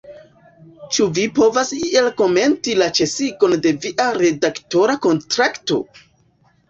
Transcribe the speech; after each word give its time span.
Ĉu 0.95 1.05
vi 1.17 1.25
povas 1.39 1.73
iel 1.79 2.09
komenti 2.21 2.75
la 2.79 2.87
ĉesigon 3.01 3.55
de 3.67 3.75
via 3.87 4.09
redaktora 4.23 4.97
kontrakto? 5.09 5.79